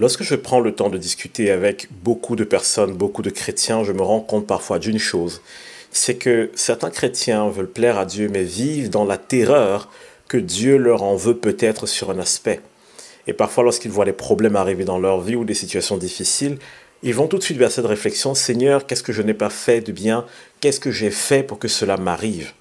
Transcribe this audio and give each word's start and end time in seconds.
Lorsque 0.00 0.22
je 0.22 0.34
prends 0.34 0.60
le 0.60 0.74
temps 0.74 0.88
de 0.88 0.96
discuter 0.96 1.50
avec 1.50 1.88
beaucoup 2.02 2.34
de 2.34 2.44
personnes, 2.44 2.94
beaucoup 2.94 3.20
de 3.20 3.28
chrétiens, 3.28 3.84
je 3.84 3.92
me 3.92 4.00
rends 4.00 4.22
compte 4.22 4.46
parfois 4.46 4.78
d'une 4.78 4.98
chose, 4.98 5.42
c'est 5.90 6.14
que 6.14 6.50
certains 6.54 6.88
chrétiens 6.88 7.50
veulent 7.50 7.70
plaire 7.70 7.98
à 7.98 8.06
Dieu 8.06 8.30
mais 8.32 8.42
vivent 8.42 8.88
dans 8.88 9.04
la 9.04 9.18
terreur 9.18 9.90
que 10.26 10.38
Dieu 10.38 10.78
leur 10.78 11.02
en 11.02 11.16
veut 11.16 11.36
peut-être 11.36 11.84
sur 11.84 12.10
un 12.10 12.18
aspect. 12.18 12.62
Et 13.26 13.34
parfois 13.34 13.62
lorsqu'ils 13.62 13.90
voient 13.90 14.06
des 14.06 14.14
problèmes 14.14 14.56
arriver 14.56 14.84
dans 14.84 14.98
leur 14.98 15.20
vie 15.20 15.36
ou 15.36 15.44
des 15.44 15.52
situations 15.52 15.98
difficiles, 15.98 16.56
ils 17.02 17.14
vont 17.14 17.26
tout 17.26 17.36
de 17.36 17.42
suite 17.42 17.58
vers 17.58 17.70
cette 17.70 17.84
réflexion, 17.84 18.34
Seigneur, 18.34 18.86
qu'est-ce 18.86 19.02
que 19.02 19.12
je 19.12 19.20
n'ai 19.20 19.34
pas 19.34 19.50
fait 19.50 19.82
de 19.82 19.92
bien? 19.92 20.24
Qu'est-ce 20.60 20.80
que 20.80 20.90
j'ai 20.90 21.10
fait 21.10 21.42
pour 21.42 21.58
que 21.58 21.68
cela 21.68 21.98
m'arrive? 21.98 22.54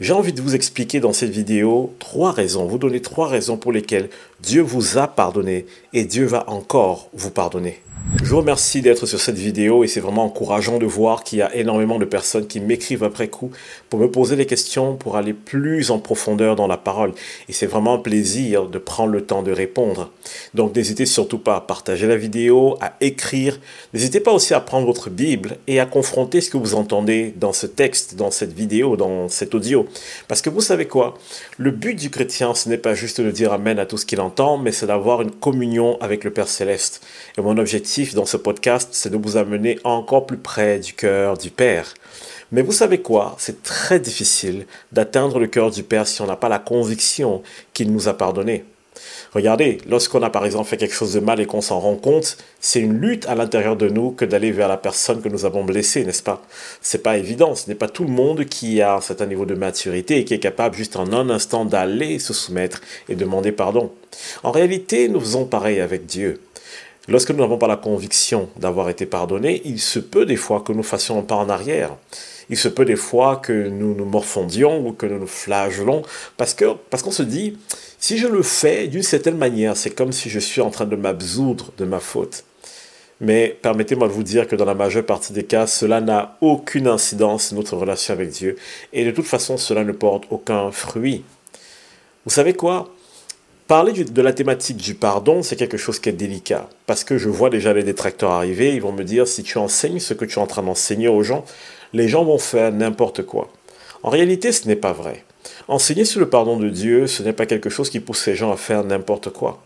J'ai 0.00 0.14
envie 0.14 0.32
de 0.32 0.40
vous 0.40 0.54
expliquer 0.54 0.98
dans 0.98 1.12
cette 1.12 1.30
vidéo 1.30 1.94
trois 1.98 2.32
raisons, 2.32 2.66
vous 2.66 2.78
donner 2.78 3.02
trois 3.02 3.28
raisons 3.28 3.58
pour 3.58 3.70
lesquelles 3.70 4.08
Dieu 4.40 4.62
vous 4.62 4.96
a 4.96 5.06
pardonné 5.06 5.66
et 5.92 6.04
Dieu 6.04 6.24
va 6.24 6.48
encore 6.48 7.10
vous 7.12 7.30
pardonner. 7.30 7.80
Je 8.22 8.24
vous 8.24 8.38
remercie 8.38 8.80
d'être 8.80 9.06
sur 9.06 9.20
cette 9.20 9.36
vidéo 9.36 9.84
et 9.84 9.86
c'est 9.86 10.00
vraiment 10.00 10.24
encourageant 10.24 10.78
de 10.78 10.86
voir 10.86 11.22
qu'il 11.22 11.38
y 11.38 11.42
a 11.42 11.54
énormément 11.54 11.98
de 11.98 12.04
personnes 12.04 12.46
qui 12.46 12.58
m'écrivent 12.58 13.04
après 13.04 13.28
coup 13.28 13.50
pour 13.88 14.00
me 14.00 14.10
poser 14.10 14.36
des 14.36 14.46
questions, 14.46 14.96
pour 14.96 15.16
aller 15.16 15.32
plus 15.32 15.90
en 15.90 15.98
profondeur 15.98 16.56
dans 16.56 16.66
la 16.66 16.76
parole. 16.76 17.12
Et 17.48 17.52
c'est 17.52 17.66
vraiment 17.66 17.94
un 17.94 17.98
plaisir 17.98 18.66
de 18.66 18.78
prendre 18.78 19.12
le 19.12 19.24
temps 19.24 19.42
de 19.42 19.52
répondre. 19.52 20.10
Donc 20.54 20.74
n'hésitez 20.74 21.06
surtout 21.06 21.38
pas 21.38 21.56
à 21.56 21.60
partager 21.60 22.06
la 22.06 22.16
vidéo, 22.16 22.76
à 22.80 22.94
écrire. 23.00 23.60
N'hésitez 23.94 24.20
pas 24.20 24.32
aussi 24.32 24.54
à 24.54 24.60
prendre 24.60 24.86
votre 24.86 25.10
Bible 25.10 25.58
et 25.66 25.78
à 25.78 25.86
confronter 25.86 26.40
ce 26.40 26.50
que 26.50 26.56
vous 26.56 26.74
entendez 26.74 27.34
dans 27.36 27.52
ce 27.52 27.66
texte, 27.66 28.14
dans 28.14 28.30
cette 28.30 28.52
vidéo, 28.52 28.96
dans 28.96 29.28
cet 29.28 29.54
audio. 29.54 29.86
Parce 30.26 30.40
que 30.40 30.50
vous 30.50 30.60
savez 30.60 30.86
quoi? 30.86 31.18
Le 31.58 31.70
but 31.70 31.94
du 31.94 32.10
chrétien, 32.10 32.54
ce 32.54 32.68
n'est 32.68 32.78
pas 32.78 32.94
juste 32.94 33.20
de 33.20 33.30
dire 33.30 33.52
Amen 33.52 33.78
à 33.78 33.86
tout 33.86 33.98
ce 33.98 34.06
qu'il 34.06 34.20
entend, 34.20 34.56
mais 34.56 34.72
c'est 34.72 34.86
d'avoir 34.86 35.22
une 35.22 35.32
communion 35.32 36.00
avec 36.00 36.24
le 36.24 36.30
Père 36.30 36.48
céleste. 36.48 37.04
Et 37.36 37.42
mon 37.42 37.58
objectif 37.58 37.89
dans 38.14 38.24
ce 38.24 38.36
podcast, 38.36 38.90
c'est 38.92 39.10
de 39.10 39.16
vous 39.16 39.36
amener 39.36 39.80
encore 39.82 40.24
plus 40.24 40.36
près 40.36 40.78
du 40.78 40.92
cœur 40.92 41.36
du 41.36 41.50
Père. 41.50 41.94
Mais 42.52 42.62
vous 42.62 42.70
savez 42.70 43.00
quoi? 43.00 43.34
C'est 43.38 43.64
très 43.64 43.98
difficile 43.98 44.66
d'atteindre 44.92 45.40
le 45.40 45.48
cœur 45.48 45.72
du 45.72 45.82
Père 45.82 46.06
si 46.06 46.22
on 46.22 46.26
n'a 46.26 46.36
pas 46.36 46.48
la 46.48 46.60
conviction 46.60 47.42
qu'il 47.74 47.92
nous 47.92 48.06
a 48.06 48.14
pardonné. 48.14 48.64
Regardez, 49.32 49.78
lorsqu'on 49.88 50.22
a 50.22 50.30
par 50.30 50.46
exemple 50.46 50.68
fait 50.68 50.76
quelque 50.76 50.94
chose 50.94 51.14
de 51.14 51.20
mal 51.20 51.40
et 51.40 51.46
qu'on 51.46 51.60
s'en 51.60 51.80
rend 51.80 51.96
compte, 51.96 52.36
c'est 52.60 52.78
une 52.78 53.00
lutte 53.00 53.26
à 53.26 53.34
l'intérieur 53.34 53.74
de 53.74 53.88
nous 53.88 54.12
que 54.12 54.24
d'aller 54.24 54.52
vers 54.52 54.68
la 54.68 54.76
personne 54.76 55.20
que 55.20 55.28
nous 55.28 55.44
avons 55.44 55.64
blessée, 55.64 56.04
n'est-ce 56.04 56.22
pas? 56.22 56.42
C'est 56.80 57.02
pas 57.02 57.18
évident, 57.18 57.56
ce 57.56 57.68
n'est 57.68 57.74
pas 57.74 57.88
tout 57.88 58.04
le 58.04 58.10
monde 58.10 58.44
qui 58.44 58.80
a 58.82 58.96
un 58.96 59.00
certain 59.00 59.26
niveau 59.26 59.46
de 59.46 59.54
maturité 59.54 60.18
et 60.18 60.24
qui 60.24 60.34
est 60.34 60.38
capable 60.38 60.76
juste 60.76 60.94
en 60.94 61.12
un 61.12 61.28
instant 61.28 61.64
d'aller 61.64 62.20
se 62.20 62.32
soumettre 62.32 62.82
et 63.08 63.16
demander 63.16 63.50
pardon. 63.50 63.90
En 64.44 64.52
réalité, 64.52 65.08
nous 65.08 65.20
faisons 65.20 65.44
pareil 65.44 65.80
avec 65.80 66.06
Dieu. 66.06 66.40
Lorsque 67.08 67.30
nous 67.30 67.38
n'avons 67.38 67.58
pas 67.58 67.66
la 67.66 67.76
conviction 67.76 68.48
d'avoir 68.56 68.88
été 68.88 69.06
pardonnés, 69.06 69.62
il 69.64 69.80
se 69.80 69.98
peut 69.98 70.26
des 70.26 70.36
fois 70.36 70.60
que 70.60 70.72
nous 70.72 70.82
fassions 70.82 71.18
un 71.18 71.22
pas 71.22 71.34
en 71.34 71.48
arrière. 71.48 71.96
Il 72.50 72.56
se 72.56 72.68
peut 72.68 72.84
des 72.84 72.96
fois 72.96 73.36
que 73.36 73.68
nous 73.68 73.94
nous 73.94 74.04
morfondions 74.04 74.86
ou 74.86 74.92
que 74.92 75.06
nous 75.06 75.18
nous 75.18 75.26
flagellons 75.26 76.02
parce 76.36 76.52
que 76.52 76.64
parce 76.90 77.02
qu'on 77.02 77.10
se 77.12 77.22
dit 77.22 77.56
si 77.98 78.18
je 78.18 78.26
le 78.26 78.42
fais 78.42 78.88
d'une 78.88 79.02
certaine 79.02 79.36
manière, 79.36 79.76
c'est 79.76 79.90
comme 79.90 80.12
si 80.12 80.28
je 80.28 80.38
suis 80.38 80.60
en 80.60 80.70
train 80.70 80.84
de 80.84 80.96
m'absoudre 80.96 81.72
de 81.78 81.84
ma 81.84 82.00
faute. 82.00 82.44
Mais 83.20 83.56
permettez-moi 83.60 84.08
de 84.08 84.12
vous 84.12 84.22
dire 84.22 84.48
que 84.48 84.56
dans 84.56 84.64
la 84.64 84.74
majeure 84.74 85.04
partie 85.04 85.32
des 85.32 85.44
cas, 85.44 85.66
cela 85.66 86.00
n'a 86.00 86.38
aucune 86.40 86.88
incidence 86.88 87.48
sur 87.48 87.56
notre 87.56 87.76
relation 87.76 88.14
avec 88.14 88.30
Dieu 88.30 88.56
et 88.92 89.04
de 89.04 89.10
toute 89.10 89.26
façon, 89.26 89.56
cela 89.56 89.84
ne 89.84 89.92
porte 89.92 90.24
aucun 90.30 90.70
fruit. 90.70 91.24
Vous 92.24 92.30
savez 92.30 92.54
quoi? 92.54 92.88
Parler 93.70 93.92
de 93.92 94.20
la 94.20 94.32
thématique 94.32 94.78
du 94.78 94.96
pardon, 94.96 95.44
c'est 95.44 95.54
quelque 95.54 95.76
chose 95.76 96.00
qui 96.00 96.08
est 96.08 96.12
délicat. 96.12 96.68
Parce 96.86 97.04
que 97.04 97.18
je 97.18 97.28
vois 97.28 97.50
déjà 97.50 97.72
les 97.72 97.84
détracteurs 97.84 98.32
arriver, 98.32 98.74
ils 98.74 98.82
vont 98.82 98.90
me 98.90 99.04
dire, 99.04 99.28
si 99.28 99.44
tu 99.44 99.58
enseignes 99.58 100.00
ce 100.00 100.12
que 100.12 100.24
tu 100.24 100.40
es 100.40 100.42
en 100.42 100.48
train 100.48 100.64
d'enseigner 100.64 101.06
aux 101.06 101.22
gens, 101.22 101.44
les 101.92 102.08
gens 102.08 102.24
vont 102.24 102.38
faire 102.38 102.72
n'importe 102.72 103.22
quoi. 103.22 103.48
En 104.02 104.10
réalité, 104.10 104.50
ce 104.50 104.66
n'est 104.66 104.74
pas 104.74 104.92
vrai. 104.92 105.24
Enseigner 105.68 106.04
sur 106.04 106.18
le 106.18 106.28
pardon 106.28 106.56
de 106.56 106.68
Dieu, 106.68 107.06
ce 107.06 107.22
n'est 107.22 107.32
pas 107.32 107.46
quelque 107.46 107.70
chose 107.70 107.90
qui 107.90 108.00
pousse 108.00 108.26
les 108.26 108.34
gens 108.34 108.50
à 108.50 108.56
faire 108.56 108.82
n'importe 108.82 109.30
quoi. 109.30 109.62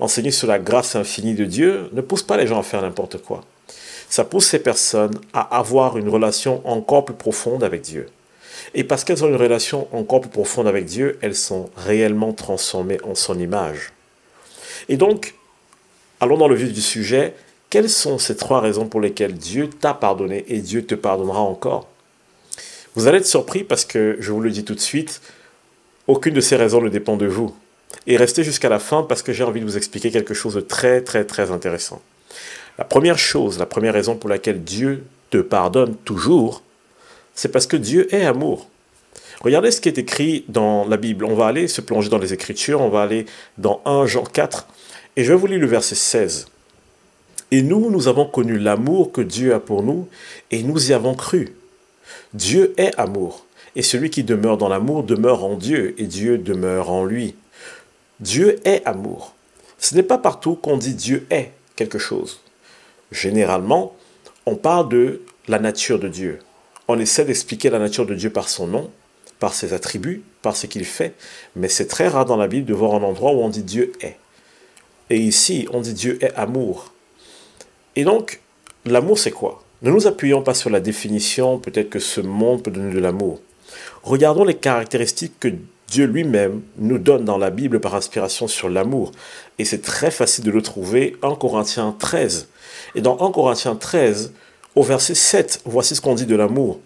Enseigner 0.00 0.32
sur 0.32 0.48
la 0.48 0.58
grâce 0.58 0.96
infinie 0.96 1.34
de 1.34 1.44
Dieu 1.44 1.88
ne 1.92 2.00
pousse 2.00 2.24
pas 2.24 2.36
les 2.36 2.48
gens 2.48 2.58
à 2.58 2.64
faire 2.64 2.82
n'importe 2.82 3.18
quoi. 3.18 3.44
Ça 4.08 4.24
pousse 4.24 4.46
ces 4.46 4.58
personnes 4.58 5.20
à 5.32 5.56
avoir 5.56 5.98
une 5.98 6.08
relation 6.08 6.62
encore 6.64 7.04
plus 7.04 7.14
profonde 7.14 7.62
avec 7.62 7.82
Dieu. 7.82 8.08
Et 8.74 8.84
parce 8.84 9.04
qu'elles 9.04 9.24
ont 9.24 9.28
une 9.28 9.36
relation 9.36 9.88
encore 9.92 10.20
plus 10.20 10.30
profonde 10.30 10.66
avec 10.66 10.84
Dieu, 10.84 11.18
elles 11.22 11.34
sont 11.34 11.70
réellement 11.76 12.32
transformées 12.32 12.98
en 13.02 13.14
son 13.14 13.38
image. 13.38 13.92
Et 14.88 14.96
donc, 14.96 15.34
allons 16.20 16.38
dans 16.38 16.48
le 16.48 16.54
vif 16.54 16.72
du 16.72 16.82
sujet. 16.82 17.34
Quelles 17.68 17.90
sont 17.90 18.18
ces 18.18 18.36
trois 18.36 18.60
raisons 18.60 18.86
pour 18.86 19.00
lesquelles 19.00 19.34
Dieu 19.34 19.68
t'a 19.68 19.92
pardonné 19.92 20.44
et 20.48 20.58
Dieu 20.58 20.86
te 20.86 20.94
pardonnera 20.94 21.40
encore? 21.40 21.88
Vous 22.94 23.06
allez 23.06 23.18
être 23.18 23.26
surpris 23.26 23.64
parce 23.64 23.84
que, 23.84 24.16
je 24.20 24.32
vous 24.32 24.40
le 24.40 24.50
dis 24.50 24.64
tout 24.64 24.74
de 24.74 24.80
suite, 24.80 25.20
aucune 26.06 26.34
de 26.34 26.40
ces 26.40 26.56
raisons 26.56 26.80
ne 26.80 26.88
dépend 26.88 27.16
de 27.16 27.26
vous. 27.26 27.54
Et 28.06 28.16
restez 28.16 28.44
jusqu'à 28.44 28.68
la 28.68 28.78
fin 28.78 29.02
parce 29.02 29.22
que 29.22 29.32
j'ai 29.32 29.44
envie 29.44 29.60
de 29.60 29.66
vous 29.66 29.76
expliquer 29.76 30.10
quelque 30.10 30.34
chose 30.34 30.54
de 30.54 30.60
très 30.60 31.02
très 31.02 31.24
très 31.24 31.50
intéressant. 31.50 32.00
La 32.78 32.84
première 32.84 33.18
chose, 33.18 33.58
la 33.58 33.66
première 33.66 33.94
raison 33.94 34.16
pour 34.16 34.30
laquelle 34.30 34.62
Dieu 34.62 35.04
te 35.30 35.38
pardonne 35.38 35.96
toujours, 35.96 36.62
c'est 37.36 37.50
parce 37.50 37.66
que 37.66 37.76
Dieu 37.76 38.12
est 38.12 38.24
amour. 38.24 38.68
Regardez 39.42 39.70
ce 39.70 39.80
qui 39.80 39.88
est 39.88 39.98
écrit 39.98 40.44
dans 40.48 40.86
la 40.86 40.96
Bible. 40.96 41.26
On 41.26 41.34
va 41.34 41.46
aller 41.46 41.68
se 41.68 41.82
plonger 41.82 42.08
dans 42.08 42.18
les 42.18 42.32
Écritures, 42.32 42.80
on 42.80 42.88
va 42.88 43.02
aller 43.02 43.26
dans 43.58 43.82
1 43.84 44.06
Jean 44.06 44.24
4, 44.24 44.66
et 45.14 45.22
je 45.22 45.32
vais 45.32 45.38
vous 45.38 45.46
lire 45.46 45.60
le 45.60 45.66
verset 45.66 45.94
16. 45.94 46.46
Et 47.52 47.62
nous, 47.62 47.90
nous 47.90 48.08
avons 48.08 48.24
connu 48.24 48.58
l'amour 48.58 49.12
que 49.12 49.20
Dieu 49.20 49.54
a 49.54 49.60
pour 49.60 49.82
nous, 49.82 50.08
et 50.50 50.62
nous 50.62 50.90
y 50.90 50.94
avons 50.94 51.14
cru. 51.14 51.54
Dieu 52.32 52.74
est 52.78 52.98
amour, 52.98 53.44
et 53.76 53.82
celui 53.82 54.08
qui 54.08 54.24
demeure 54.24 54.56
dans 54.56 54.68
l'amour 54.68 55.04
demeure 55.04 55.44
en 55.44 55.56
Dieu, 55.56 55.94
et 55.98 56.06
Dieu 56.06 56.38
demeure 56.38 56.90
en 56.90 57.04
lui. 57.04 57.36
Dieu 58.18 58.58
est 58.64 58.84
amour. 58.86 59.34
Ce 59.78 59.94
n'est 59.94 60.02
pas 60.02 60.18
partout 60.18 60.54
qu'on 60.54 60.78
dit 60.78 60.94
Dieu 60.94 61.26
est 61.28 61.52
quelque 61.76 61.98
chose. 61.98 62.40
Généralement, 63.12 63.94
on 64.46 64.56
parle 64.56 64.88
de 64.88 65.20
la 65.48 65.58
nature 65.58 66.00
de 66.00 66.08
Dieu 66.08 66.40
on 66.88 66.98
essaie 66.98 67.24
d'expliquer 67.24 67.70
la 67.70 67.78
nature 67.78 68.06
de 68.06 68.14
Dieu 68.14 68.30
par 68.30 68.48
son 68.48 68.66
nom, 68.66 68.90
par 69.38 69.54
ses 69.54 69.72
attributs, 69.72 70.22
par 70.42 70.56
ce 70.56 70.66
qu'il 70.66 70.84
fait, 70.84 71.14
mais 71.54 71.68
c'est 71.68 71.86
très 71.86 72.08
rare 72.08 72.24
dans 72.24 72.36
la 72.36 72.48
Bible 72.48 72.66
de 72.66 72.74
voir 72.74 72.94
un 72.94 73.02
endroit 73.02 73.32
où 73.32 73.40
on 73.40 73.48
dit 73.48 73.62
Dieu 73.62 73.92
est. 74.00 74.16
Et 75.10 75.18
ici, 75.18 75.68
on 75.72 75.80
dit 75.80 75.94
Dieu 75.94 76.18
est 76.22 76.34
amour. 76.34 76.92
Et 77.94 78.04
donc, 78.04 78.40
l'amour, 78.84 79.18
c'est 79.18 79.30
quoi? 79.30 79.62
Ne 79.82 79.90
nous 79.90 80.06
appuyons 80.06 80.42
pas 80.42 80.54
sur 80.54 80.70
la 80.70 80.80
définition, 80.80 81.58
peut-être 81.58 81.90
que 81.90 81.98
ce 81.98 82.20
monde 82.20 82.62
peut 82.62 82.70
donner 82.70 82.94
de 82.94 82.98
l'amour. 82.98 83.40
Regardons 84.02 84.44
les 84.44 84.54
caractéristiques 84.54 85.38
que 85.38 85.48
Dieu 85.88 86.06
lui-même 86.06 86.62
nous 86.78 86.98
donne 86.98 87.24
dans 87.24 87.38
la 87.38 87.50
Bible 87.50 87.80
par 87.80 87.94
inspiration 87.94 88.48
sur 88.48 88.68
l'amour. 88.68 89.12
Et 89.58 89.64
c'est 89.64 89.82
très 89.82 90.10
facile 90.10 90.44
de 90.44 90.50
le 90.50 90.62
trouver 90.62 91.16
en 91.22 91.36
Corinthiens 91.36 91.94
13. 91.98 92.48
Et 92.94 93.00
dans 93.00 93.20
1 93.20 93.32
Corinthiens 93.32 93.76
13, 93.76 94.32
au 94.76 94.82
verset 94.82 95.14
7, 95.14 95.62
voici 95.64 95.96
ce 95.96 96.02
qu'on 96.02 96.14
dit 96.14 96.26
de 96.26 96.36
l'amour. 96.36 96.78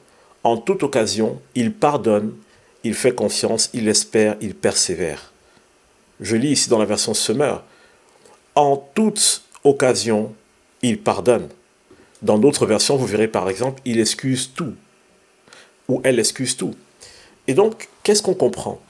En 0.45 0.57
toute 0.57 0.85
occasion, 0.85 1.41
il 1.57 1.73
pardonne, 1.75 2.33
il 2.85 2.95
fait 2.95 3.15
confiance, 3.15 3.69
il 3.75 3.89
espère, 3.89 4.37
il 4.41 4.55
persévère. 4.55 5.33
Je 6.21 6.37
lis 6.37 6.53
ici 6.53 6.71
dans 6.71 6.79
la 6.79 6.85
version 6.85 7.15
Semeur. 7.15 7.65
En 8.55 8.77
toute 8.95 9.43
occasion, 9.65 10.33
il 10.83 11.01
pardonne. 11.01 11.49
Dans 12.23 12.39
d'autres 12.39 12.65
versions, 12.65 12.97
vous 12.97 13.07
verrez 13.07 13.29
par 13.29 13.51
exemple, 13.51 13.83
il 13.85 13.99
excuse 13.99 14.53
tout. 14.55 14.75
Ou 15.89 16.01
elle 16.05 16.21
excuse 16.21 16.57
tout. 16.57 16.75
Et 17.49 17.55
donc, 17.55 17.89
qu'est-ce 18.05 18.23
qu'on 18.23 18.35
comprend? 18.35 18.81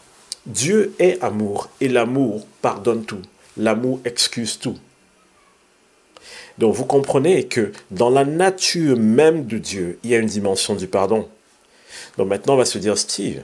Dieu 0.44 0.94
est 0.98 1.20
amour 1.22 1.70
et 1.80 1.88
l'amour 1.88 2.46
pardonne 2.60 3.04
tout. 3.04 3.22
L'amour 3.56 4.00
excuse 4.04 4.58
tout. 4.58 4.76
Donc 6.60 6.74
vous 6.74 6.84
comprenez 6.84 7.44
que 7.44 7.72
dans 7.90 8.10
la 8.10 8.26
nature 8.26 8.98
même 8.98 9.46
de 9.46 9.56
Dieu, 9.56 9.98
il 10.04 10.10
y 10.10 10.14
a 10.14 10.18
une 10.18 10.26
dimension 10.26 10.74
du 10.74 10.86
pardon. 10.86 11.26
Donc 12.18 12.28
maintenant 12.28 12.52
on 12.54 12.58
va 12.58 12.66
se 12.66 12.76
dire, 12.76 12.98
Steve, 12.98 13.40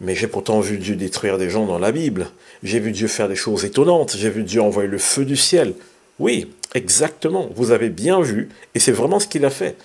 mais 0.00 0.14
j'ai 0.14 0.28
pourtant 0.28 0.60
vu 0.60 0.78
Dieu 0.78 0.94
détruire 0.94 1.38
des 1.38 1.50
gens 1.50 1.66
dans 1.66 1.80
la 1.80 1.90
Bible. 1.90 2.28
J'ai 2.62 2.78
vu 2.78 2.92
Dieu 2.92 3.08
faire 3.08 3.28
des 3.28 3.34
choses 3.34 3.64
étonnantes. 3.64 4.14
J'ai 4.16 4.30
vu 4.30 4.44
Dieu 4.44 4.62
envoyer 4.62 4.88
le 4.88 4.98
feu 4.98 5.24
du 5.24 5.36
ciel. 5.36 5.74
Oui, 6.20 6.52
exactement. 6.74 7.48
Vous 7.56 7.72
avez 7.72 7.88
bien 7.88 8.20
vu. 8.20 8.48
Et 8.76 8.78
c'est 8.78 8.92
vraiment 8.92 9.18
ce 9.18 9.26
qu'il 9.26 9.44
a 9.44 9.50
fait. 9.50 9.76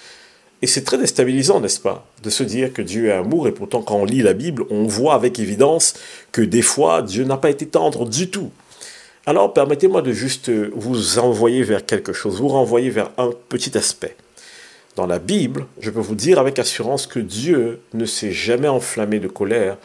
Et 0.62 0.68
c'est 0.68 0.84
très 0.84 1.00
déstabilisant, 1.00 1.60
n'est-ce 1.60 1.80
pas, 1.80 2.08
de 2.22 2.30
se 2.30 2.44
dire 2.44 2.74
que 2.74 2.84
Dieu 2.84 3.08
est 3.08 3.12
amour. 3.12 3.48
Et 3.48 3.52
pourtant, 3.52 3.82
quand 3.82 3.96
on 3.96 4.06
lit 4.06 4.22
la 4.22 4.34
Bible, 4.34 4.66
on 4.70 4.86
voit 4.86 5.16
avec 5.16 5.40
évidence 5.40 5.96
que 6.32 6.42
des 6.44 6.62
fois, 6.62 7.02
Dieu 7.02 7.24
n'a 7.24 7.38
pas 7.38 7.50
été 7.50 7.66
tendre 7.66 8.08
du 8.08 8.30
tout. 8.30 8.52
Alors 9.28 9.52
permettez-moi 9.52 10.02
de 10.02 10.14
juste 10.14 10.50
vous 10.50 11.20
envoyer 11.20 11.62
vers 11.62 11.86
quelque 11.86 12.14
chose, 12.14 12.40
vous 12.40 12.48
renvoyer 12.48 12.90
vers 12.90 13.12
un 13.18 13.32
petit 13.50 13.78
aspect. 13.78 14.16
Dans 14.96 15.06
la 15.06 15.20
Bible, 15.20 15.66
je 15.82 15.92
peux 15.92 16.00
vous 16.00 16.16
dire 16.16 16.40
avec 16.40 16.60
assurance 16.60 17.08
que 17.08 17.20
Dieu 17.20 17.82
ne 17.94 18.06
s'est 18.06 18.32
jamais 18.32 18.70
enflammé 18.70 19.20
de 19.20 19.28
colère 19.28 19.76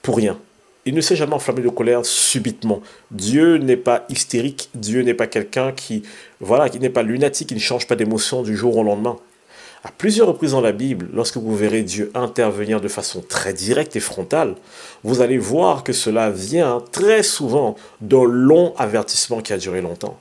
pour 0.00 0.16
rien. 0.16 0.38
il 0.86 0.94
ne 0.94 1.02
s'est 1.02 1.16
jamais 1.16 1.34
enflammé 1.34 1.60
de 1.60 1.68
colère 1.68 2.06
subitement. 2.06 2.80
Dieu 3.10 3.58
n'est 3.58 3.76
pas 3.76 4.06
hystérique, 4.08 4.70
Dieu 4.74 5.02
n'est 5.02 5.12
pas 5.12 5.26
quelqu'un 5.26 5.72
qui, 5.72 6.02
voilà, 6.40 6.70
qui 6.70 6.80
n'est 6.80 6.88
pas 6.88 7.02
lunatique, 7.02 7.48
qui 7.48 7.54
ne 7.54 7.60
change 7.60 7.86
pas 7.86 7.94
d'émotion 7.94 8.42
du 8.42 8.56
jour 8.56 8.74
au 8.78 8.82
lendemain. 8.82 9.18
À 9.84 9.90
plusieurs 9.90 10.28
reprises 10.28 10.52
dans 10.52 10.60
la 10.60 10.70
Bible, 10.70 11.08
lorsque 11.12 11.38
vous 11.38 11.56
verrez 11.56 11.82
Dieu 11.82 12.12
intervenir 12.14 12.80
de 12.80 12.86
façon 12.86 13.20
très 13.20 13.52
directe 13.52 13.96
et 13.96 14.00
frontale, 14.00 14.54
vous 15.02 15.22
allez 15.22 15.38
voir 15.38 15.82
que 15.82 15.92
cela 15.92 16.30
vient 16.30 16.80
très 16.92 17.24
souvent 17.24 17.74
d'un 18.00 18.24
long 18.24 18.74
avertissement 18.76 19.40
qui 19.40 19.52
a 19.52 19.58
duré 19.58 19.80
longtemps. 19.80 20.20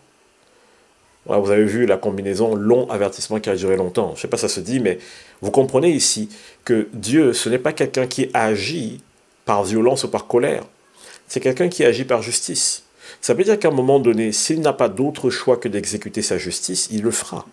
vous 1.27 1.51
avez 1.51 1.65
vu 1.65 1.85
la 1.85 1.97
combinaison 1.97 2.55
long 2.55 2.89
avertissement 2.89 3.39
qui 3.39 3.51
a 3.51 3.55
duré 3.55 3.77
longtemps. 3.77 4.09
Je 4.09 4.13
ne 4.13 4.21
sais 4.21 4.27
pas 4.27 4.37
si 4.37 4.41
ça 4.41 4.49
se 4.49 4.61
dit, 4.61 4.79
mais 4.79 4.97
vous 5.43 5.51
comprenez 5.51 5.91
ici 5.91 6.29
que 6.65 6.87
Dieu, 6.93 7.31
ce 7.33 7.47
n'est 7.47 7.59
pas 7.59 7.73
quelqu'un 7.73 8.07
qui 8.07 8.31
agit 8.33 8.99
par 9.45 9.63
violence 9.63 10.05
ou 10.05 10.07
par 10.07 10.25
colère. 10.25 10.63
C'est 11.27 11.39
quelqu'un 11.39 11.69
qui 11.69 11.85
agit 11.85 12.05
par 12.05 12.23
justice. 12.23 12.85
Ça 13.21 13.35
veut 13.35 13.43
dire 13.43 13.59
qu'à 13.59 13.67
un 13.67 13.71
moment 13.71 13.99
donné, 13.99 14.31
s'il 14.31 14.61
n'a 14.61 14.73
pas 14.73 14.89
d'autre 14.89 15.29
choix 15.29 15.57
que 15.57 15.67
d'exécuter 15.67 16.23
sa 16.23 16.39
justice, 16.39 16.87
il 16.91 17.03
le 17.03 17.11
fera. 17.11 17.45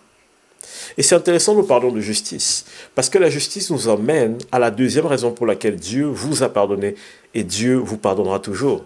Et 0.97 1.03
c'est 1.03 1.15
intéressant, 1.15 1.55
nous 1.55 1.63
parlons 1.63 1.91
de 1.91 2.01
justice, 2.01 2.65
parce 2.95 3.09
que 3.09 3.17
la 3.17 3.29
justice 3.29 3.69
nous 3.69 3.87
emmène 3.87 4.37
à 4.51 4.59
la 4.59 4.71
deuxième 4.71 5.05
raison 5.05 5.31
pour 5.31 5.45
laquelle 5.45 5.75
Dieu 5.75 6.05
vous 6.05 6.43
a 6.43 6.49
pardonné 6.49 6.95
et 7.33 7.43
Dieu 7.43 7.75
vous 7.75 7.97
pardonnera 7.97 8.39
toujours. 8.39 8.85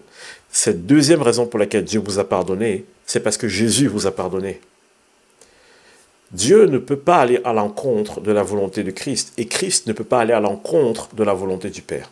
Cette 0.50 0.86
deuxième 0.86 1.22
raison 1.22 1.46
pour 1.46 1.58
laquelle 1.58 1.84
Dieu 1.84 2.00
vous 2.00 2.18
a 2.18 2.24
pardonné, 2.24 2.84
c'est 3.06 3.20
parce 3.20 3.36
que 3.36 3.48
Jésus 3.48 3.88
vous 3.88 4.06
a 4.06 4.12
pardonné. 4.12 4.60
Dieu 6.30 6.66
ne 6.66 6.78
peut 6.78 6.96
pas 6.96 7.18
aller 7.18 7.40
à 7.44 7.52
l'encontre 7.52 8.20
de 8.20 8.32
la 8.32 8.42
volonté 8.42 8.82
de 8.82 8.90
Christ 8.90 9.32
et 9.36 9.46
Christ 9.46 9.86
ne 9.86 9.92
peut 9.92 10.04
pas 10.04 10.20
aller 10.20 10.32
à 10.32 10.40
l'encontre 10.40 11.14
de 11.14 11.22
la 11.22 11.34
volonté 11.34 11.70
du 11.70 11.82
Père. 11.82 12.10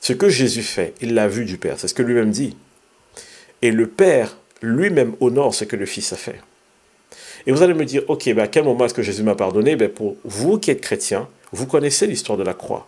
Ce 0.00 0.12
que 0.12 0.28
Jésus 0.28 0.62
fait, 0.62 0.94
il 1.00 1.14
l'a 1.14 1.28
vu 1.28 1.44
du 1.44 1.58
Père, 1.58 1.78
c'est 1.78 1.88
ce 1.88 1.94
que 1.94 2.02
lui-même 2.02 2.30
dit. 2.30 2.56
Et 3.62 3.70
le 3.70 3.86
Père 3.86 4.36
lui-même 4.62 5.14
honore 5.20 5.54
ce 5.54 5.64
que 5.64 5.76
le 5.76 5.86
Fils 5.86 6.12
a 6.12 6.16
fait. 6.16 6.40
Et 7.46 7.52
vous 7.52 7.62
allez 7.62 7.74
me 7.74 7.84
dire, 7.84 8.02
ok, 8.08 8.28
à 8.28 8.46
quel 8.46 8.64
moment 8.64 8.84
est-ce 8.84 8.94
que 8.94 9.02
Jésus 9.02 9.22
m'a 9.22 9.34
pardonné? 9.34 9.76
Ben 9.76 9.88
Pour 9.88 10.16
vous 10.24 10.58
qui 10.58 10.70
êtes 10.70 10.80
chrétien, 10.80 11.28
vous 11.52 11.66
connaissez 11.66 12.06
l'histoire 12.06 12.38
de 12.38 12.44
la 12.44 12.54
croix. 12.54 12.86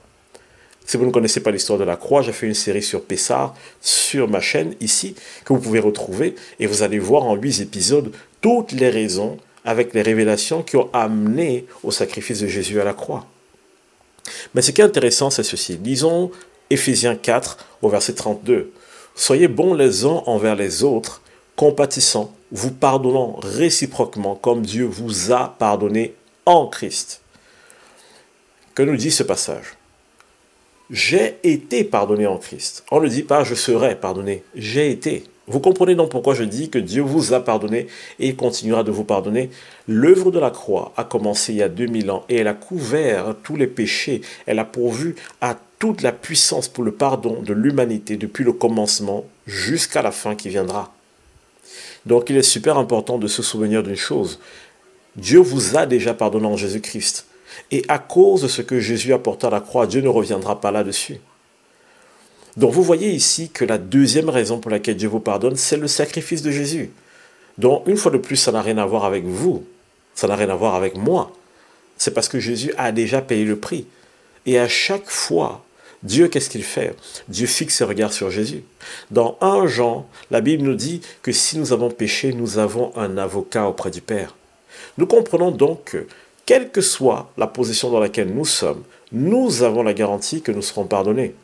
Si 0.84 0.96
vous 0.96 1.06
ne 1.06 1.10
connaissez 1.10 1.40
pas 1.40 1.50
l'histoire 1.50 1.78
de 1.78 1.84
la 1.84 1.96
croix, 1.96 2.22
j'ai 2.22 2.32
fait 2.32 2.46
une 2.46 2.54
série 2.54 2.82
sur 2.82 3.02
Pessar 3.02 3.54
sur 3.80 4.28
ma 4.28 4.40
chaîne 4.40 4.74
ici, 4.80 5.14
que 5.44 5.52
vous 5.52 5.60
pouvez 5.60 5.78
retrouver, 5.78 6.34
et 6.58 6.66
vous 6.66 6.82
allez 6.82 6.98
voir 6.98 7.24
en 7.24 7.34
huit 7.36 7.60
épisodes 7.60 8.12
toutes 8.40 8.72
les 8.72 8.90
raisons 8.90 9.36
avec 9.64 9.94
les 9.94 10.02
révélations 10.02 10.62
qui 10.62 10.76
ont 10.76 10.90
amené 10.92 11.66
au 11.84 11.92
sacrifice 11.92 12.40
de 12.40 12.48
Jésus 12.48 12.80
à 12.80 12.84
la 12.84 12.94
croix. 12.94 13.26
Mais 14.54 14.62
ce 14.62 14.72
qui 14.72 14.80
est 14.80 14.84
intéressant, 14.84 15.30
c'est 15.30 15.42
ceci. 15.44 15.78
Lisons 15.82 16.30
Éphésiens 16.70 17.16
4 17.16 17.58
au 17.82 17.88
verset 17.88 18.14
32. 18.14 18.72
Soyez 19.14 19.48
bons 19.48 19.74
les 19.74 20.04
uns 20.04 20.22
envers 20.26 20.56
les 20.56 20.84
autres, 20.84 21.22
compatissants, 21.54 22.34
vous 22.52 22.70
pardonnant 22.70 23.40
réciproquement 23.42 24.34
comme 24.34 24.62
Dieu 24.62 24.84
vous 24.84 25.32
a 25.32 25.56
pardonné 25.58 26.14
en 26.46 26.66
Christ. 26.66 27.22
Que 28.74 28.82
nous 28.82 28.96
dit 28.96 29.10
ce 29.10 29.22
passage? 29.22 29.76
J'ai 30.90 31.38
été 31.42 31.84
pardonné 31.84 32.26
en 32.26 32.36
Christ. 32.36 32.84
On 32.90 33.00
ne 33.00 33.08
dit 33.08 33.22
pas 33.22 33.44
je 33.44 33.54
serai 33.54 33.98
pardonné, 33.98 34.44
j'ai 34.54 34.90
été. 34.90 35.24
Vous 35.48 35.58
comprenez 35.58 35.94
donc 35.94 36.10
pourquoi 36.10 36.34
je 36.34 36.44
dis 36.44 36.70
que 36.70 36.78
Dieu 36.78 37.02
vous 37.02 37.32
a 37.32 37.40
pardonné 37.40 37.88
et 38.20 38.28
il 38.28 38.36
continuera 38.36 38.84
de 38.84 38.92
vous 38.92 39.02
pardonner. 39.02 39.50
L'œuvre 39.88 40.30
de 40.30 40.38
la 40.38 40.50
croix 40.50 40.92
a 40.96 41.04
commencé 41.04 41.52
il 41.52 41.58
y 41.58 41.62
a 41.62 41.68
2000 41.68 42.10
ans 42.10 42.24
et 42.28 42.36
elle 42.36 42.48
a 42.48 42.54
couvert 42.54 43.34
tous 43.42 43.56
les 43.56 43.66
péchés. 43.66 44.20
Elle 44.46 44.60
a 44.60 44.64
pourvu 44.64 45.16
à 45.40 45.58
toute 45.78 46.02
la 46.02 46.12
puissance 46.12 46.68
pour 46.68 46.84
le 46.84 46.92
pardon 46.92 47.42
de 47.42 47.52
l'humanité 47.52 48.16
depuis 48.16 48.44
le 48.44 48.52
commencement 48.52 49.24
jusqu'à 49.46 50.02
la 50.02 50.12
fin 50.12 50.36
qui 50.36 50.48
viendra. 50.48 50.92
Donc 52.06 52.30
il 52.30 52.36
est 52.36 52.42
super 52.42 52.78
important 52.78 53.18
de 53.18 53.26
se 53.26 53.42
souvenir 53.42 53.82
d'une 53.82 53.96
chose. 53.96 54.40
Dieu 55.16 55.38
vous 55.38 55.76
a 55.76 55.86
déjà 55.86 56.14
pardonné 56.14 56.46
en 56.46 56.56
Jésus-Christ. 56.56 57.26
Et 57.70 57.84
à 57.88 57.98
cause 57.98 58.42
de 58.42 58.48
ce 58.48 58.62
que 58.62 58.80
Jésus 58.80 59.12
a 59.12 59.18
porté 59.18 59.46
à 59.46 59.50
la 59.50 59.60
croix, 59.60 59.86
Dieu 59.86 60.00
ne 60.00 60.08
reviendra 60.08 60.60
pas 60.60 60.70
là-dessus. 60.70 61.20
Donc 62.56 62.72
vous 62.72 62.82
voyez 62.82 63.10
ici 63.10 63.50
que 63.50 63.64
la 63.64 63.78
deuxième 63.78 64.28
raison 64.28 64.58
pour 64.58 64.70
laquelle 64.70 64.96
Dieu 64.96 65.08
vous 65.08 65.20
pardonne, 65.20 65.56
c'est 65.56 65.76
le 65.76 65.88
sacrifice 65.88 66.42
de 66.42 66.50
Jésus. 66.50 66.90
Donc 67.58 67.86
une 67.86 67.96
fois 67.96 68.12
de 68.12 68.18
plus, 68.18 68.36
ça 68.36 68.52
n'a 68.52 68.62
rien 68.62 68.78
à 68.78 68.86
voir 68.86 69.04
avec 69.04 69.24
vous, 69.24 69.64
ça 70.14 70.26
n'a 70.26 70.36
rien 70.36 70.50
à 70.50 70.54
voir 70.54 70.74
avec 70.74 70.96
moi. 70.96 71.32
C'est 71.96 72.12
parce 72.12 72.28
que 72.28 72.40
Jésus 72.40 72.72
a 72.76 72.92
déjà 72.92 73.22
payé 73.22 73.44
le 73.44 73.56
prix. 73.56 73.86
Et 74.44 74.58
à 74.58 74.68
chaque 74.68 75.08
fois 75.08 75.64
Dieu, 76.02 76.28
qu'est-ce 76.28 76.50
qu'il 76.50 76.64
fait? 76.64 76.96
Dieu 77.28 77.46
fixe 77.46 77.76
ses 77.76 77.84
regards 77.84 78.12
sur 78.12 78.30
Jésus. 78.30 78.64
Dans 79.10 79.38
1 79.40 79.66
Jean, 79.66 80.06
la 80.30 80.40
Bible 80.40 80.64
nous 80.64 80.74
dit 80.74 81.00
que 81.22 81.32
si 81.32 81.58
nous 81.58 81.72
avons 81.72 81.90
péché, 81.90 82.32
nous 82.32 82.58
avons 82.58 82.92
un 82.96 83.16
avocat 83.18 83.68
auprès 83.68 83.90
du 83.90 84.00
Père. 84.00 84.34
Nous 84.98 85.06
comprenons 85.06 85.50
donc 85.52 85.84
que, 85.84 86.06
quelle 86.44 86.70
que 86.70 86.80
soit 86.80 87.30
la 87.38 87.46
position 87.46 87.90
dans 87.90 88.00
laquelle 88.00 88.34
nous 88.34 88.44
sommes, 88.44 88.82
nous 89.12 89.62
avons 89.62 89.82
la 89.82 89.94
garantie 89.94 90.42
que 90.42 90.52
nous 90.52 90.62
serons 90.62 90.84
pardonnés. 90.86 91.34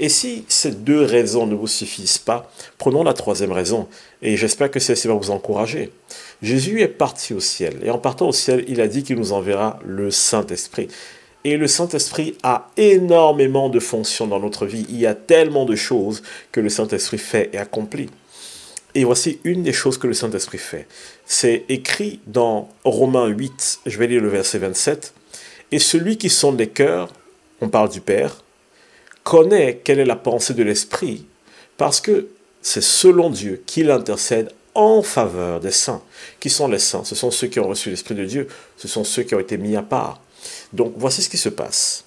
Et 0.00 0.08
si 0.08 0.44
ces 0.48 0.70
deux 0.70 1.02
raisons 1.02 1.46
ne 1.46 1.54
vous 1.54 1.66
suffisent 1.66 2.18
pas, 2.18 2.50
prenons 2.78 3.02
la 3.02 3.12
troisième 3.12 3.52
raison, 3.52 3.88
et 4.22 4.36
j'espère 4.36 4.70
que 4.70 4.80
celle-ci 4.80 5.06
va 5.06 5.14
vous 5.14 5.30
encourager. 5.30 5.92
Jésus 6.42 6.80
est 6.80 6.88
parti 6.88 7.34
au 7.34 7.40
ciel, 7.40 7.78
et 7.82 7.90
en 7.90 7.98
partant 7.98 8.28
au 8.28 8.32
ciel, 8.32 8.64
il 8.68 8.80
a 8.80 8.88
dit 8.88 9.02
qu'il 9.02 9.16
nous 9.16 9.32
enverra 9.32 9.78
le 9.84 10.10
Saint-Esprit. 10.10 10.88
Et 11.46 11.56
le 11.56 11.68
Saint-Esprit 11.68 12.36
a 12.42 12.72
énormément 12.76 13.68
de 13.68 13.78
fonctions 13.78 14.26
dans 14.26 14.40
notre 14.40 14.66
vie. 14.66 14.84
Il 14.88 14.98
y 14.98 15.06
a 15.06 15.14
tellement 15.14 15.64
de 15.64 15.76
choses 15.76 16.24
que 16.50 16.58
le 16.58 16.68
Saint-Esprit 16.68 17.18
fait 17.18 17.50
et 17.52 17.58
accomplit. 17.58 18.10
Et 18.96 19.04
voici 19.04 19.38
une 19.44 19.62
des 19.62 19.72
choses 19.72 19.96
que 19.96 20.08
le 20.08 20.12
Saint-Esprit 20.12 20.58
fait. 20.58 20.88
C'est 21.24 21.64
écrit 21.68 22.18
dans 22.26 22.68
Romains 22.82 23.28
8, 23.28 23.78
je 23.86 23.96
vais 23.96 24.08
lire 24.08 24.22
le 24.22 24.28
verset 24.28 24.58
27. 24.58 25.14
Et 25.70 25.78
celui 25.78 26.18
qui 26.18 26.30
sonde 26.30 26.58
les 26.58 26.68
cœurs, 26.68 27.12
on 27.60 27.68
parle 27.68 27.90
du 27.90 28.00
Père, 28.00 28.42
connaît 29.22 29.80
quelle 29.84 30.00
est 30.00 30.04
la 30.04 30.16
pensée 30.16 30.54
de 30.54 30.64
l'Esprit, 30.64 31.26
parce 31.76 32.00
que 32.00 32.26
c'est 32.60 32.82
selon 32.82 33.30
Dieu 33.30 33.62
qu'il 33.66 33.92
intercède 33.92 34.50
en 34.74 35.00
faveur 35.00 35.60
des 35.60 35.70
saints. 35.70 36.02
Qui 36.40 36.50
sont 36.50 36.66
les 36.66 36.80
saints? 36.80 37.04
Ce 37.04 37.14
sont 37.14 37.30
ceux 37.30 37.46
qui 37.46 37.60
ont 37.60 37.68
reçu 37.68 37.90
l'Esprit 37.90 38.16
de 38.16 38.24
Dieu, 38.24 38.48
ce 38.76 38.88
sont 38.88 39.04
ceux 39.04 39.22
qui 39.22 39.36
ont 39.36 39.40
été 39.40 39.58
mis 39.58 39.76
à 39.76 39.82
part. 39.82 40.20
Donc 40.72 40.94
voici 40.96 41.22
ce 41.22 41.28
qui 41.28 41.38
se 41.38 41.48
passe. 41.48 42.04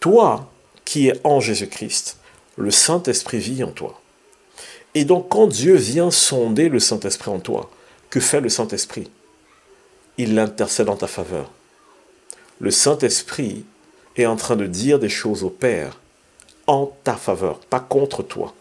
Toi 0.00 0.50
qui 0.84 1.08
es 1.08 1.20
en 1.24 1.40
Jésus-Christ, 1.40 2.18
le 2.56 2.70
Saint-Esprit 2.70 3.38
vit 3.38 3.64
en 3.64 3.70
toi. 3.70 4.00
Et 4.94 5.04
donc 5.04 5.28
quand 5.28 5.46
Dieu 5.46 5.74
vient 5.74 6.10
sonder 6.10 6.68
le 6.68 6.80
Saint-Esprit 6.80 7.30
en 7.30 7.38
toi, 7.38 7.70
que 8.10 8.20
fait 8.20 8.40
le 8.40 8.50
Saint-Esprit? 8.50 9.10
Il 10.18 10.34
l'intercède 10.34 10.90
en 10.90 10.96
ta 10.96 11.06
faveur. 11.06 11.50
Le 12.60 12.70
Saint-Esprit 12.70 13.64
est 14.16 14.26
en 14.26 14.36
train 14.36 14.56
de 14.56 14.66
dire 14.66 14.98
des 14.98 15.08
choses 15.08 15.44
au 15.44 15.50
Père 15.50 15.98
en 16.66 16.92
ta 17.04 17.16
faveur, 17.16 17.58
pas 17.60 17.80
contre 17.80 18.22
toi. 18.22 18.54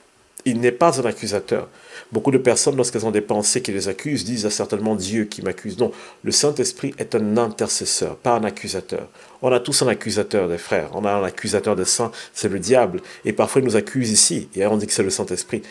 Il 0.46 0.60
n'est 0.60 0.72
pas 0.72 1.00
un 1.00 1.06
accusateur. 1.06 1.68
Beaucoup 2.12 2.32
de 2.32 2.38
personnes, 2.38 2.76
lorsqu'elles 2.76 3.06
ont 3.06 3.12
des 3.12 3.22
pensées 3.22 3.62
qui 3.62 3.72
les 3.72 3.88
accusent, 3.88 4.26
disent 4.26 4.46
à 4.46 4.50
certainement 4.50 4.96
Dieu 4.96 5.26
qui 5.26 5.42
m'accuse. 5.42 5.78
Non, 5.78 5.92
le 6.24 6.32
Saint-Esprit 6.32 6.94
est 6.98 7.16
un 7.16 7.38
intercesseur, 7.38 8.18
pas 8.18 8.36
un 8.36 8.44
accusateur. 8.44 9.08
On 9.42 9.52
a 9.52 9.60
tous 9.60 9.82
un 9.82 9.88
accusateur 9.88 10.50
des 10.50 10.58
frères. 10.58 10.90
On 10.94 11.06
a 11.06 11.14
un 11.14 11.24
accusateur 11.24 11.76
des 11.76 11.86
saints, 11.86 12.12
c'est 12.34 12.50
le 12.50 12.60
diable. 12.60 13.02
Et 13.24 13.34
parfois, 13.34 13.62
il 13.62 13.66
nous 13.66 13.78
accuse 13.78 14.12
ici. 14.12 14.50
Et 14.56 14.66
on 14.66 14.78
dit 14.78 14.88
que 14.88 14.94
c'est 14.94 15.04
le 15.04 15.10
Saint-Esprit. 15.10 15.62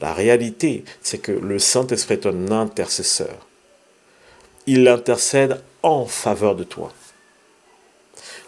La 0.00 0.12
réalité, 0.12 0.84
c'est 1.02 1.18
que 1.18 1.32
le 1.32 1.58
Saint-Esprit 1.58 2.14
est 2.14 2.26
un 2.26 2.50
intercesseur. 2.52 3.46
Il 4.66 4.86
intercède 4.86 5.60
en 5.82 6.06
faveur 6.06 6.54
de 6.54 6.64
toi. 6.64 6.92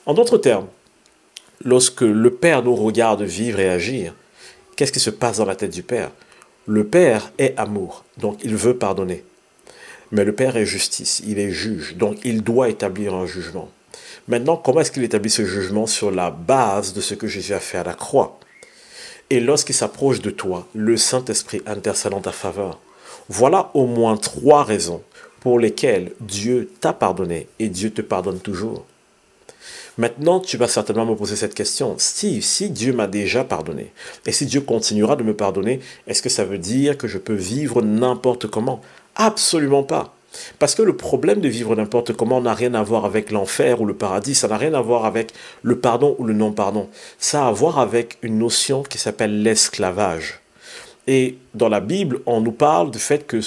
En 0.06 0.14
d'autres 0.14 0.38
termes, 0.38 0.68
lorsque 1.64 2.02
le 2.02 2.30
Père 2.30 2.62
nous 2.62 2.76
regarde 2.76 3.22
vivre 3.22 3.58
et 3.58 3.68
agir, 3.68 4.14
Qu'est-ce 4.80 4.92
qui 4.92 4.99
se 4.99 5.10
passe 5.10 5.37
dans 5.37 5.44
la 5.44 5.56
tête 5.56 5.75
du 5.75 5.82
Père? 5.82 6.10
Le 6.64 6.87
Père 6.87 7.32
est 7.37 7.52
amour, 7.58 8.06
donc 8.16 8.38
il 8.42 8.56
veut 8.56 8.78
pardonner. 8.78 9.26
Mais 10.10 10.25
le 10.25 10.34
Père 10.34 10.56
est 10.56 10.64
justice, 10.64 11.20
il 11.26 11.38
est 11.38 11.50
juge, 11.50 11.96
donc 11.96 12.16
il 12.25 12.42
doit 12.42 12.70
établir 12.70 13.12
un 13.12 13.26
jugement. 13.26 13.68
Maintenant, 14.26 14.56
comment 14.56 14.80
est-ce 14.80 14.90
qu'il 14.90 15.04
établit 15.04 15.28
ce 15.28 15.44
jugement 15.44 15.87
sur 15.87 16.10
la 16.10 16.30
base 16.30 16.94
de 16.94 17.02
ce 17.02 17.12
que 17.12 17.26
Jésus 17.26 17.52
a 17.52 17.60
fait 17.60 17.76
à 17.76 17.84
la 17.84 17.92
croix? 17.92 18.40
Et 19.28 19.40
lorsqu'il 19.40 19.75
s'approche 19.75 20.22
de 20.22 20.30
toi, 20.30 20.66
le 20.75 20.96
Saint-Esprit 20.96 21.60
intercède 21.66 22.14
en 22.14 22.22
ta 22.22 22.32
faveur. 22.32 22.80
Voilà 23.28 23.70
au 23.75 23.84
moins 23.84 24.16
trois 24.16 24.64
raisons 24.64 25.02
pour 25.40 25.58
lesquelles 25.58 26.12
Dieu 26.20 26.70
t'a 26.80 26.94
pardonné 26.94 27.49
et 27.58 27.68
Dieu 27.68 27.90
te 27.90 28.00
pardonne 28.00 28.40
toujours. 28.40 28.87
Maintenant, 29.99 30.40
tu 30.40 30.57
vas 30.57 30.69
certainement 30.69 31.07
me 31.07 31.14
poser 31.14 31.37
cette 31.37 31.55
question. 31.55 31.95
Steve, 31.99 32.43
si 32.43 32.71
Dieu 32.71 32.93
m'a 32.93 33.07
déjà 33.07 33.45
pardonné, 33.45 33.93
et 34.26 34.33
si 34.33 34.47
Dieu 34.47 34.61
continuera 34.61 35.17
de 35.17 35.23
me 35.23 35.35
pardonner, 35.35 35.81
est-ce 36.07 36.23
que 36.23 36.29
ça 36.29 36.45
veut 36.45 36.59
dire 36.59 36.97
que 36.97 37.09
je 37.09 37.19
peux 37.19 37.35
vivre 37.35 37.83
n'importe 37.83 38.47
comment? 38.47 38.81
Absolument 39.17 39.83
pas. 39.83 40.14
Parce 40.59 40.75
que 40.75 40.83
le 40.83 40.97
problème 40.97 41.40
de 41.40 41.49
vivre 41.49 41.75
n'importe 41.75 42.12
comment 42.12 42.40
n'a 42.40 42.55
rien 42.55 42.75
à 42.75 42.83
voir 42.83 43.05
avec 43.05 43.31
l'enfer 43.31 43.81
ou 43.81 43.87
le 43.87 43.95
paradis, 43.95 44.35
ça 44.35 44.49
n'a 44.49 44.57
rien 44.57 44.75
à 44.75 44.81
voir 44.81 45.05
avec 45.05 45.33
le 45.62 45.79
pardon 45.79 46.14
ou 46.19 46.25
le 46.25 46.35
non-pardon. 46.35 46.88
Ça 47.19 47.47
a 47.47 47.49
à 47.49 47.52
voir 47.52 47.79
avec 47.79 48.19
une 48.23 48.38
notion 48.38 48.83
qui 48.83 48.99
s'appelle 48.99 49.43
l'esclavage. 49.43 50.40
Et 51.12 51.38
dans 51.55 51.69
la 51.69 51.81
Bible, 51.81 52.21
on 52.25 52.40
nous 52.40 52.52
parle 52.52 52.93
du 52.93 53.00
fait 53.00 53.26
que 53.26 53.40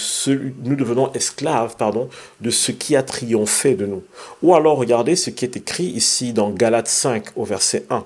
nous 0.66 0.76
devenons 0.76 1.14
esclaves 1.14 1.78
pardon, 1.78 2.10
de 2.42 2.50
ce 2.50 2.74
qui 2.74 2.94
a 2.98 3.04
triomphé 3.04 3.76
de 3.76 3.86
nous. 3.86 4.04
Ou 4.42 4.54
alors 4.54 4.78
regardez 4.78 5.16
ce 5.16 5.30
qui 5.30 5.46
est 5.46 5.56
écrit 5.56 5.86
ici 5.86 6.34
dans 6.34 6.50
Galates 6.50 6.90
5 6.90 7.24
au 7.38 7.46
verset 7.46 7.86
1. 7.90 8.04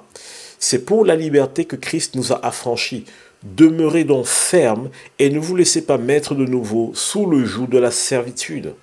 C'est 0.59 0.85
pour 0.85 1.05
la 1.05 1.15
liberté 1.15 1.65
que 1.65 1.75
Christ 1.75 2.13
nous 2.13 2.31
a 2.31 2.45
affranchis. 2.45 3.05
Demeurez 3.41 4.03
donc 4.03 4.27
ferme 4.27 4.91
et 5.17 5.31
ne 5.31 5.39
vous 5.39 5.55
laissez 5.55 5.81
pas 5.81 5.97
mettre 5.97 6.35
de 6.35 6.45
nouveau 6.45 6.91
sous 6.93 7.25
le 7.25 7.43
joug 7.43 7.65
de 7.65 7.79
la 7.79 7.89
servitude. 7.89 8.75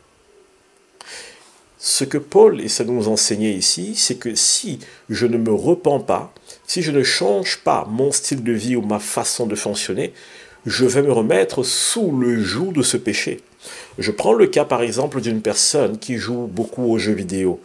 Ce 1.78 2.02
que 2.02 2.18
Paul 2.18 2.60
essaie 2.60 2.84
de 2.84 2.90
nous 2.90 3.06
enseigner 3.06 3.52
ici, 3.52 3.94
c'est 3.94 4.16
que 4.16 4.34
si 4.34 4.80
je 5.08 5.26
ne 5.26 5.36
me 5.36 5.52
repens 5.52 6.00
pas, 6.00 6.34
si 6.66 6.82
je 6.82 6.90
ne 6.90 7.04
change 7.04 7.58
pas 7.58 7.86
mon 7.88 8.10
style 8.10 8.42
de 8.42 8.52
vie 8.52 8.74
ou 8.74 8.82
ma 8.82 8.98
façon 8.98 9.46
de 9.46 9.54
fonctionner, 9.54 10.14
je 10.66 10.86
vais 10.86 11.02
me 11.02 11.12
remettre 11.12 11.62
sous 11.62 12.16
le 12.16 12.42
joug 12.42 12.72
de 12.72 12.82
ce 12.82 12.96
péché. 12.96 13.40
Je 13.98 14.10
prends 14.10 14.32
le 14.32 14.46
cas 14.46 14.64
par 14.64 14.82
exemple 14.82 15.20
d'une 15.20 15.42
personne 15.42 15.98
qui 15.98 16.16
joue 16.16 16.46
beaucoup 16.46 16.84
aux 16.84 16.98
jeux 16.98 17.12
vidéo. 17.12 17.60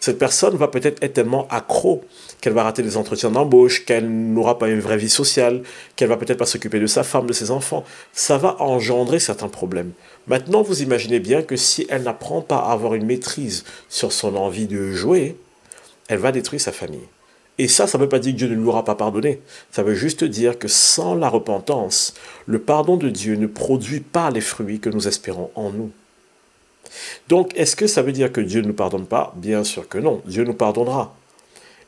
Cette 0.00 0.18
personne 0.18 0.54
va 0.56 0.68
peut-être 0.68 1.02
être 1.02 1.14
tellement 1.14 1.48
accro 1.48 2.04
qu'elle 2.42 2.52
va 2.52 2.64
rater 2.64 2.82
des 2.82 2.98
entretiens 2.98 3.30
d'embauche, 3.30 3.86
qu'elle 3.86 4.06
n'aura 4.06 4.58
pas 4.58 4.68
une 4.68 4.80
vraie 4.80 4.98
vie 4.98 5.08
sociale, 5.08 5.62
qu'elle 5.96 6.10
va 6.10 6.18
peut-être 6.18 6.36
pas 6.36 6.44
s'occuper 6.44 6.78
de 6.78 6.86
sa 6.86 7.04
femme, 7.04 7.26
de 7.26 7.32
ses 7.32 7.50
enfants. 7.50 7.84
Ça 8.12 8.36
va 8.36 8.60
engendrer 8.60 9.18
certains 9.18 9.48
problèmes. 9.48 9.92
Maintenant, 10.26 10.60
vous 10.60 10.82
imaginez 10.82 11.20
bien 11.20 11.40
que 11.40 11.56
si 11.56 11.86
elle 11.88 12.02
n'apprend 12.02 12.42
pas 12.42 12.58
à 12.58 12.72
avoir 12.72 12.92
une 12.92 13.06
maîtrise 13.06 13.64
sur 13.88 14.12
son 14.12 14.36
envie 14.36 14.66
de 14.66 14.92
jouer, 14.92 15.38
elle 16.08 16.18
va 16.18 16.32
détruire 16.32 16.60
sa 16.60 16.72
famille. 16.72 17.08
Et 17.58 17.68
ça, 17.68 17.86
ça 17.86 17.98
ne 17.98 18.02
veut 18.02 18.08
pas 18.08 18.18
dire 18.18 18.32
que 18.32 18.38
Dieu 18.38 18.48
ne 18.48 18.54
lui 18.54 18.66
aura 18.66 18.84
pas 18.84 18.96
pardonné. 18.96 19.40
Ça 19.70 19.82
veut 19.82 19.94
juste 19.94 20.24
dire 20.24 20.58
que 20.58 20.68
sans 20.68 21.14
la 21.14 21.28
repentance, 21.28 22.14
le 22.46 22.58
pardon 22.58 22.96
de 22.96 23.08
Dieu 23.08 23.36
ne 23.36 23.46
produit 23.46 24.00
pas 24.00 24.30
les 24.30 24.40
fruits 24.40 24.80
que 24.80 24.90
nous 24.90 25.06
espérons 25.06 25.50
en 25.54 25.70
nous. 25.70 25.90
Donc, 27.28 27.52
est-ce 27.56 27.76
que 27.76 27.86
ça 27.86 28.02
veut 28.02 28.12
dire 28.12 28.32
que 28.32 28.40
Dieu 28.40 28.60
ne 28.60 28.68
nous 28.68 28.74
pardonne 28.74 29.06
pas? 29.06 29.32
Bien 29.36 29.64
sûr 29.64 29.88
que 29.88 29.98
non. 29.98 30.20
Dieu 30.26 30.44
nous 30.44 30.54
pardonnera. 30.54 31.14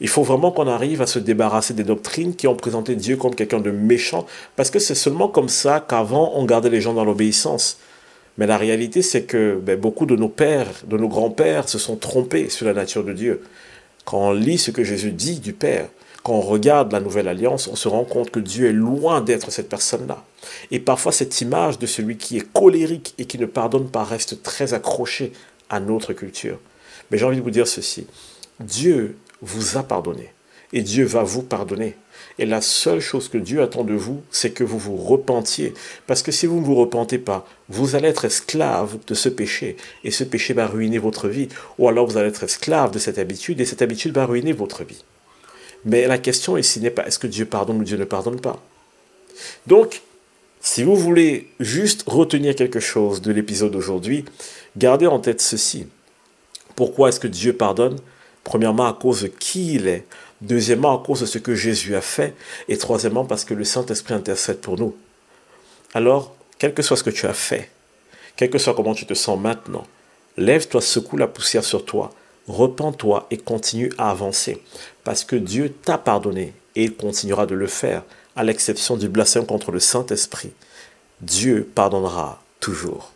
Il 0.01 0.09
faut 0.09 0.23
vraiment 0.23 0.51
qu'on 0.51 0.69
arrive 0.69 1.01
à 1.01 1.07
se 1.07 1.19
débarrasser 1.19 1.75
des 1.75 1.85
doctrines 1.85 2.37
qui 2.37 2.47
ont 2.47 2.55
présenté 2.55 2.95
Dieu 2.95 3.17
comme 3.17 3.35
quelqu'un 3.35 3.61
de 3.61 3.71
méchant, 3.71 4.27
parce 4.55 4.71
que 4.71 4.79
c'est 4.79 4.95
seulement 4.95 5.29
comme 5.29 5.49
ça 5.49 5.81
qu'avant 5.81 6.33
on 6.35 6.45
gardait 6.45 6.69
les 6.69 6.83
gens 6.83 6.93
dans 6.93 7.05
l'obéissance. 7.05 7.79
Mais 8.37 8.47
la 8.47 8.59
réalité, 8.59 9.01
c'est 9.01 9.23
que 9.23 9.59
ben, 9.63 9.81
beaucoup 9.81 10.05
de 10.05 10.15
nos 10.15 10.29
pères, 10.29 10.69
de 10.87 10.99
nos 10.99 11.09
grands-pères 11.09 11.69
se 11.69 11.79
sont 11.79 11.97
trompés 11.97 12.51
sur 12.51 12.67
la 12.67 12.75
nature 12.75 13.05
de 13.05 13.15
Dieu. 13.15 13.43
Quand 14.07 14.29
on 14.29 14.33
lit 14.33 14.57
ce 14.57 14.71
que 14.71 14.85
Jésus 14.85 15.11
dit 15.11 15.41
du 15.41 15.53
Père, 15.53 15.89
quand 16.23 16.35
on 16.35 16.41
regarde 16.41 16.93
la 16.93 17.01
nouvelle 17.01 17.27
alliance, 17.27 17.67
on 17.67 17.75
se 17.75 17.89
rend 17.89 18.05
compte 18.05 18.31
que 18.31 18.39
Dieu 18.39 18.69
est 18.69 18.73
loin 18.73 19.21
d'être 19.21 19.51
cette 19.51 19.69
personne-là. 19.69 20.25
Et 20.71 20.79
parfois 20.79 21.11
cette 21.11 21.41
image 21.41 21.81
de 21.81 21.87
celui 21.87 22.17
qui 22.17 22.37
est 22.37 22.53
colérique 22.53 23.15
et 23.19 23.25
qui 23.25 23.37
ne 23.37 23.47
pardonne 23.47 23.91
pas 23.91 24.05
reste 24.05 24.45
très 24.45 24.75
accrochée 24.75 25.33
à 25.71 25.81
notre 25.81 26.13
culture. 26.13 26.61
Mais 27.11 27.19
j'ai 27.19 27.25
envie 27.25 27.39
de 27.39 27.43
vous 27.43 27.51
dire 27.51 27.67
ceci. 27.67 28.07
Dieu 28.61 29.19
vous 29.43 29.77
a 29.77 29.83
pardonné 29.83 30.33
et 30.73 30.83
Dieu 30.83 31.05
va 31.05 31.23
vous 31.23 31.43
pardonner. 31.43 31.97
Et 32.39 32.45
la 32.45 32.61
seule 32.61 33.01
chose 33.01 33.29
que 33.29 33.39
Dieu 33.39 33.63
attend 33.63 33.85
de 33.85 33.95
vous, 33.95 34.23
c'est 34.31 34.51
que 34.51 34.65
vous 34.65 34.79
vous 34.79 34.97
repentiez. 34.97 35.73
Parce 36.07 36.23
que 36.23 36.33
si 36.33 36.47
vous 36.47 36.61
ne 36.61 36.67
vous 36.67 36.75
repentez 36.75 37.19
pas, 37.19 37.47
vous 37.69 37.95
allez 37.95 38.09
être 38.09 38.27
esclave 38.27 38.99
de 39.07 39.15
ce 39.15 39.31
péché. 39.31 39.77
Et 40.05 40.11
ce 40.11 40.25
péché 40.25 40.53
va 40.53 40.67
ruiner 40.67 40.99
votre 40.99 41.29
vie. 41.29 41.49
Ou 41.79 41.89
alors 41.89 42.07
vous 42.07 42.19
allez 42.19 42.29
être 42.29 42.45
esclave 42.45 42.91
de 42.91 42.99
cette 42.99 43.19
habitude 43.19 43.61
et 43.61 43.65
cette 43.65 43.81
habitude 43.81 44.15
va 44.15 44.27
ruiner 44.27 44.53
votre 44.53 44.85
vie. 44.85 45.03
Mais 45.87 46.07
la 46.07 46.19
question 46.19 46.57
ici 46.57 46.81
n'est 46.81 46.91
pas 46.91 47.07
est-ce 47.07 47.19
que 47.19 47.27
Dieu 47.27 47.47
pardonne 47.47 47.81
ou 47.81 47.85
Dieu 47.85 47.97
ne 47.97 48.05
pardonne 48.05 48.41
pas? 48.41 48.63
Donc, 49.67 50.03
si 50.61 50.83
vous 50.83 50.97
voulez 50.97 51.49
juste 51.61 52.05
retenir 52.07 52.55
quelque 52.55 52.81
chose 52.81 53.23
de 53.23 53.33
l'épisode 53.33 53.71
d'aujourd'hui, 53.71 54.25
gardez 54.77 55.07
en 55.07 55.21
tête 55.21 55.41
ceci. 55.41 55.87
Pourquoi 56.75 57.09
est-ce 57.09 57.21
que 57.21 57.29
Dieu 57.29 57.53
pardonne? 57.53 57.99
Premièrement, 58.43 58.87
à 58.87 58.93
cause 58.93 59.23
de 59.23 59.29
qui 59.29 59.75
il 59.75 59.89
est. 59.89 60.05
Deuxièmement, 60.41 60.95
à 60.95 61.05
cause 61.05 61.21
de 61.21 61.27
ce 61.27 61.39
que 61.39 61.55
Jésus 61.55 61.97
a 61.97 62.01
fait. 62.01 62.35
Et 62.69 62.77
troisièmement, 62.77 63.25
parce 63.25 63.45
que 63.45 63.55
le 63.55 63.65
Saint-Esprit 63.65 64.15
intercède 64.15 64.61
pour 64.61 64.79
nous. 64.79 64.95
Alors, 65.95 66.35
quel 66.59 66.75
que 66.75 66.83
soit 66.83 66.97
ce 66.97 67.03
que 67.03 67.11
tu 67.11 67.27
as 67.27 67.35
fait, 67.35 67.71
quel 68.37 68.51
que 68.51 68.59
soit 68.59 68.75
comment 68.75 68.95
tu 68.95 69.07
te 69.07 69.15
sens 69.15 69.39
maintenant, 69.39 69.87
lève-toi, 70.37 70.81
secoue 70.81 71.17
la 71.17 71.27
poussière 71.27 71.65
sur 71.65 71.85
toi, 71.85 72.13
repens-toi 72.49 73.27
et 73.31 73.39
continue 73.39 73.93
à 73.99 74.11
avancer. 74.11 74.63
Parce 75.05 75.25
que 75.25 75.37
Dieu 75.37 75.73
t'a 75.73 75.99
pardonné 75.99 76.53
et 76.75 76.85
il 76.85 76.95
continuera 76.95 77.47
de 77.47 77.55
le 77.55 77.67
faire, 77.67 78.03
à 78.37 78.45
l'exception 78.45 78.97
du 78.97 79.09
blasphème 79.09 79.47
contre 79.47 79.73
le 79.73 79.81
Saint-Esprit. 79.81 80.53
Dieu 81.23 81.69
pardonnera 81.75 82.43
toujours. 82.61 83.13